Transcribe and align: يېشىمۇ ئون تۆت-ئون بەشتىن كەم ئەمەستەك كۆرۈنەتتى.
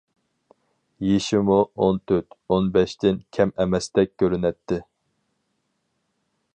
يېشىمۇ 1.07 1.57
ئون 1.83 2.01
تۆت-ئون 2.11 2.71
بەشتىن 2.79 3.21
كەم 3.39 3.55
ئەمەستەك 3.61 4.15
كۆرۈنەتتى. 4.23 4.83